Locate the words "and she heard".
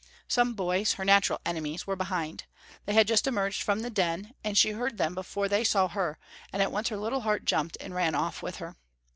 4.43-4.97